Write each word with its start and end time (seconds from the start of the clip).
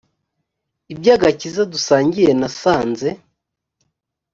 iby 0.93 1.07
agakiza 1.15 1.61
dusangiye 1.73 2.31
nasanze 2.39 3.09